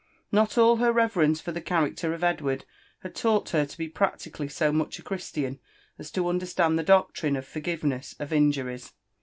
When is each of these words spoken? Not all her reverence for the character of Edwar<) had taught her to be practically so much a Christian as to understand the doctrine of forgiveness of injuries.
Not 0.31 0.57
all 0.57 0.77
her 0.77 0.91
reverence 0.91 1.41
for 1.41 1.51
the 1.51 1.61
character 1.61 2.11
of 2.15 2.23
Edwar<) 2.23 2.63
had 3.03 3.13
taught 3.13 3.49
her 3.51 3.67
to 3.67 3.77
be 3.77 3.87
practically 3.87 4.47
so 4.47 4.71
much 4.71 4.97
a 4.97 5.03
Christian 5.03 5.59
as 5.99 6.09
to 6.13 6.27
understand 6.27 6.79
the 6.79 6.83
doctrine 6.83 7.35
of 7.35 7.45
forgiveness 7.47 8.15
of 8.17 8.33
injuries. 8.33 8.93